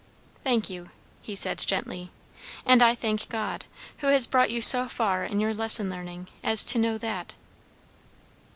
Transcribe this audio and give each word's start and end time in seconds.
"Thank 0.43 0.67
you," 0.67 0.89
he 1.21 1.35
said 1.35 1.59
gently. 1.59 2.09
"And 2.65 2.81
I 2.81 2.95
thank 2.95 3.29
God, 3.29 3.65
who 3.99 4.07
has 4.07 4.25
brought 4.25 4.49
you 4.49 4.59
so 4.59 4.87
far 4.87 5.23
in 5.25 5.39
your 5.39 5.53
lesson 5.53 5.91
learning 5.91 6.27
as 6.43 6.63
to 6.73 6.79
know 6.79 6.97
that." 6.97 7.35